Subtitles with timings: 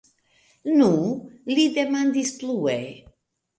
[0.79, 0.87] Nu?
[1.53, 2.77] li demandis plue.